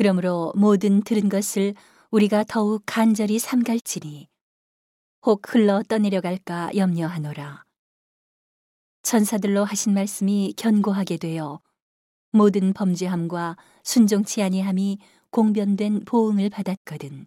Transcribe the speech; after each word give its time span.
그러므로 0.00 0.50
모든 0.56 1.02
들은 1.02 1.28
것을 1.28 1.74
우리가 2.10 2.44
더욱 2.44 2.82
간절히 2.86 3.38
삼갈지니 3.38 4.30
혹 5.26 5.54
흘러 5.54 5.82
떠내려갈까 5.82 6.70
염려하노라. 6.74 7.66
천사들로 9.02 9.62
하신 9.62 9.92
말씀이 9.92 10.54
견고하게 10.56 11.18
되어 11.18 11.60
모든 12.32 12.72
범죄함과 12.72 13.58
순종치 13.84 14.42
아니함이 14.42 15.00
공변된 15.32 16.06
보응을 16.06 16.48
받았거든. 16.48 17.26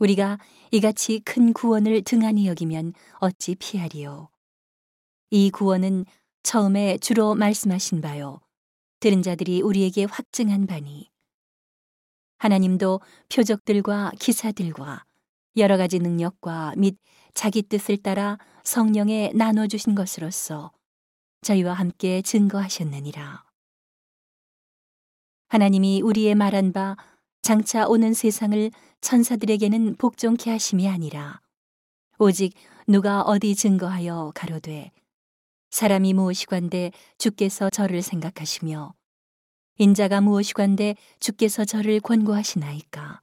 우리가 0.00 0.40
이같이 0.72 1.20
큰 1.20 1.52
구원을 1.52 2.02
등한히 2.02 2.48
여기면 2.48 2.94
어찌 3.20 3.54
피하리요. 3.54 4.28
이 5.30 5.52
구원은 5.52 6.04
처음에 6.42 6.98
주로 6.98 7.36
말씀하신 7.36 8.00
바요. 8.00 8.40
들은 8.98 9.22
자들이 9.22 9.62
우리에게 9.62 10.06
확증한 10.10 10.66
바니. 10.66 11.13
하나님도 12.44 13.00
표적들과 13.30 14.12
기사들과 14.20 15.04
여러 15.56 15.78
가지 15.78 15.98
능력과 15.98 16.74
및 16.76 16.98
자기 17.32 17.62
뜻을 17.62 17.96
따라 17.96 18.36
성령에 18.64 19.32
나눠 19.34 19.66
주신 19.66 19.94
것으로서 19.94 20.70
저희와 21.40 21.72
함께 21.72 22.20
증거하셨느니라. 22.20 23.44
하나님이 25.48 26.02
우리의 26.02 26.34
말한 26.34 26.74
바 26.74 26.96
장차 27.40 27.86
오는 27.86 28.12
세상을 28.12 28.70
천사들에게는 29.00 29.96
복종케 29.96 30.50
하심이 30.50 30.86
아니라 30.86 31.40
오직 32.18 32.52
누가 32.86 33.22
어디 33.22 33.54
증거하여 33.54 34.32
가로되 34.34 34.92
사람이 35.70 36.12
무엇이관데 36.12 36.92
주께서 37.16 37.70
저를 37.70 38.02
생각하시며 38.02 38.92
인자가 39.78 40.20
무엇이관데 40.20 40.96
주께서 41.18 41.64
저를 41.64 42.00
권고하시나이까? 42.00 43.20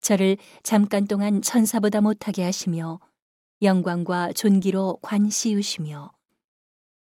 저를 0.00 0.36
잠깐 0.62 1.06
동안 1.06 1.42
천사보다 1.42 2.00
못하게 2.00 2.44
하시며 2.44 3.00
영광과 3.62 4.32
존귀로 4.32 4.98
관시우시며 5.02 6.12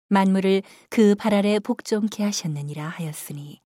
만물을 0.09 0.61
그 0.89 1.15
발 1.15 1.33
아래 1.33 1.57
복종케 1.57 2.23
하셨느니라 2.23 2.87
하였으니 2.87 3.61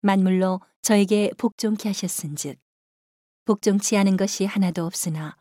만물로 0.00 0.60
저에게 0.80 1.30
복종케 1.36 1.90
하셨은즉 1.90 2.58
복종치 3.44 3.98
않은 3.98 4.16
것이 4.16 4.46
하나도 4.46 4.86
없으나 4.86 5.36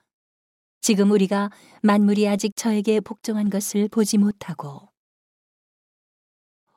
지금 0.81 1.11
우리가 1.11 1.49
만물이 1.81 2.27
아직 2.27 2.57
저에게 2.57 2.99
복종한 2.99 3.49
것을 3.49 3.87
보지 3.87 4.17
못하고 4.17 4.89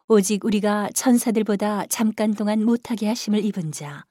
오직 0.09 0.45
우리가 0.45 0.91
천사들보다 0.95 1.87
잠깐 1.87 2.34
동안 2.34 2.64
못하게 2.64 3.09
하심을 3.09 3.45
입은 3.45 3.73
자 3.73 4.09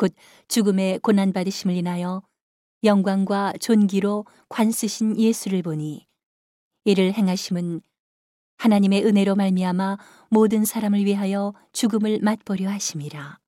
곧 0.00 0.14
죽음의 0.48 1.00
고난 1.00 1.34
받으심을 1.34 1.76
인하여 1.76 2.22
영광과 2.84 3.52
존귀로 3.60 4.24
관쓰신 4.48 5.18
예수를 5.18 5.60
보니 5.60 6.06
이를 6.84 7.12
행하심은 7.12 7.82
하나님의 8.56 9.04
은혜로 9.04 9.34
말미암아 9.34 9.98
모든 10.30 10.64
사람을 10.64 11.04
위하여 11.04 11.52
죽음을 11.72 12.20
맛보려 12.22 12.70
하심이라. 12.70 13.40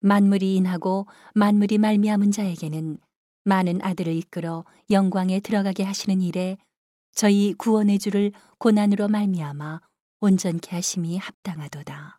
만물이 0.00 0.56
인하고 0.56 1.06
만물이 1.34 1.78
말미암은 1.78 2.32
자에게는 2.32 2.98
많은 3.44 3.80
아들을 3.80 4.12
이끌어 4.12 4.64
영광에 4.90 5.38
들어가게 5.38 5.84
하시는 5.84 6.20
일에 6.20 6.56
저희 7.12 7.54
구원의 7.54 8.00
주를 8.00 8.32
고난으로 8.58 9.06
말미암아 9.06 9.80
온전케 10.24 10.74
하심이 10.74 11.18
합당하도다. 11.18 12.18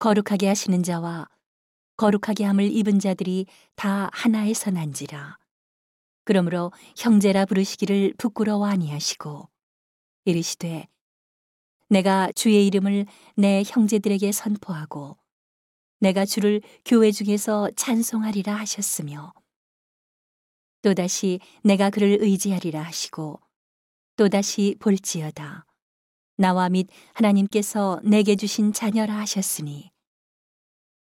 거룩하게 0.00 0.48
하시는 0.48 0.82
자와 0.82 1.28
거룩하게 1.96 2.42
함을 2.42 2.64
입은 2.64 2.98
자들이 2.98 3.46
다 3.76 4.10
하나에서 4.12 4.72
난지라. 4.72 5.38
그러므로 6.24 6.72
형제라 6.96 7.44
부르시기를 7.44 8.14
부끄러워 8.18 8.66
아니하시고 8.66 9.48
이르시되 10.24 10.88
내가 11.90 12.32
주의 12.32 12.66
이름을 12.66 13.06
내 13.36 13.62
형제들에게 13.64 14.32
선포하고 14.32 15.16
내가 16.00 16.24
주를 16.24 16.60
교회 16.84 17.12
중에서 17.12 17.70
찬송하리라 17.76 18.52
하셨으며 18.52 19.32
또다시 20.82 21.38
내가 21.62 21.90
그를 21.90 22.18
의지하리라 22.20 22.82
하시고 22.82 23.40
또다시 24.16 24.74
볼지어다 24.80 25.66
나와 26.36 26.68
및 26.68 26.88
하나님께서 27.12 28.00
내게 28.04 28.36
주신 28.36 28.72
자녀라 28.72 29.14
하셨으니 29.18 29.90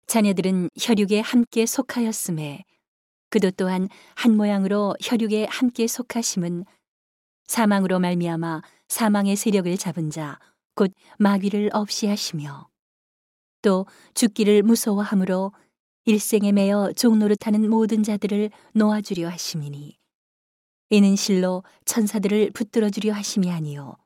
자녀들은 0.08 0.70
혈육에 0.80 1.20
함께 1.20 1.66
속하였음에 1.66 2.64
그도 3.30 3.52
또한 3.52 3.90
한 4.16 4.38
모양으로 4.38 4.96
혈육에 5.02 5.48
함께 5.50 5.88
속하심은 5.88 6.66
사망으로 7.48 8.00
말미암아 8.00 8.62
사망의 8.88 9.36
세력을 9.36 9.78
잡은 9.78 10.10
자 10.10 10.40
곧 10.78 10.94
마귀를 11.18 11.72
없이 11.74 12.06
하시며 12.06 12.70
또 13.64 13.88
죽기를 14.14 14.62
무서워함으로 14.62 15.52
일생에 16.06 16.52
매여 16.52 16.94
종노릇하는 16.96 17.68
모든 17.68 18.04
자들을 18.04 18.52
놓아주려 18.76 19.28
하심이니 19.28 19.98
이는 20.92 21.16
실로 21.16 21.64
천사들을 21.86 22.52
붙들어 22.52 22.92
주려 22.92 23.12
하심이 23.14 23.52
아니요 23.52 23.98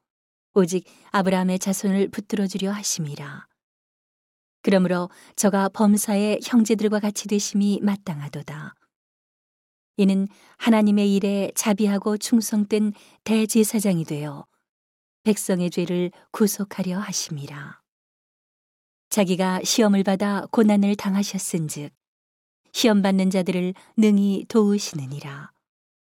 오직 0.54 0.86
아브라함의 1.12 1.60
자손을 1.60 2.10
붙들어 2.10 2.48
주려 2.48 2.72
하심이라 2.72 3.48
그러므로 4.62 5.10
저가 5.36 5.70
범사의 5.70 6.40
형제들과 6.44 7.00
같이 7.00 7.28
되심이 7.28 7.80
마땅하도다 7.82 8.76
이는 9.98 10.28
하나님의 10.58 11.16
일에 11.16 11.52
자비하고 11.56 12.18
충성된 12.18 12.94
대제사장이 13.24 14.06
되어 14.06 14.46
백성의 15.24 15.70
죄를 15.70 16.12
구속하려 16.32 16.98
하심이라. 16.98 17.80
자기가 19.10 19.62
시험을 19.64 20.04
받아 20.04 20.48
고난을 20.52 20.96
당하셨은즉 20.96 21.94
시험 22.72 23.02
받는 23.02 23.30
자들을 23.30 23.74
능히 23.98 24.46
도우시느니라. 24.48 25.52